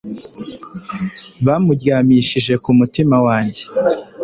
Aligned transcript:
bamuryamishije 1.45 2.53
ku 2.63 2.69
mutima 2.79 3.15
wanjye 3.25 3.61